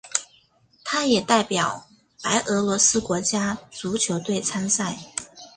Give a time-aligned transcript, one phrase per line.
[0.83, 1.87] 他也代表
[2.23, 4.97] 白俄罗斯国家足球队参赛。